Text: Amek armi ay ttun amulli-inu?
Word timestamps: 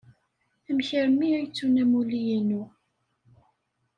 Amek 0.69 0.89
armi 0.99 1.27
ay 1.37 1.47
ttun 1.49 1.75
amulli-inu? 1.83 2.63